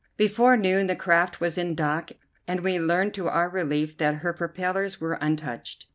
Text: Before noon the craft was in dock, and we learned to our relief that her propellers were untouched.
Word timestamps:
Before 0.17 0.57
noon 0.57 0.87
the 0.87 0.95
craft 0.95 1.39
was 1.39 1.59
in 1.59 1.75
dock, 1.75 2.09
and 2.47 2.61
we 2.61 2.79
learned 2.79 3.13
to 3.13 3.29
our 3.29 3.47
relief 3.47 3.97
that 3.99 4.15
her 4.25 4.33
propellers 4.33 4.99
were 4.99 5.13
untouched. 5.21 5.85